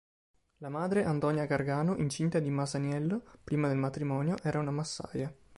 [0.61, 5.31] La madre, Antonia Gargano, incinta di Masaniello prima del matrimonio, era una massaia.